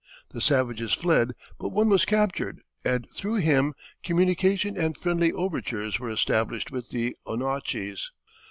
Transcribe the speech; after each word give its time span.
The 0.31 0.41
savages 0.41 0.93
fled, 0.93 1.33
but 1.59 1.69
one 1.69 1.87
was 1.87 2.05
captured, 2.05 2.59
and 2.83 3.07
through 3.15 3.35
him 3.35 3.75
communication 4.03 4.75
and 4.75 4.97
friendly 4.97 5.31
overtures 5.31 5.99
were 5.99 6.09
established 6.09 6.71
with 6.71 6.89
the 6.89 7.15
Annochys. 7.27 8.09